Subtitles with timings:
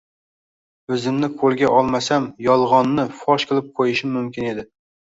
[0.95, 4.71] o`zimni qo`lga olmasam, yolg`onnni fosh qilib qo`yishim mumkin edi